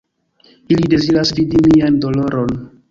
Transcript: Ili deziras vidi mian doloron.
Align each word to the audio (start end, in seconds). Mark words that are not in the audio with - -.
Ili 0.75 0.89
deziras 0.93 1.35
vidi 1.41 1.63
mian 1.69 1.99
doloron. 2.07 2.61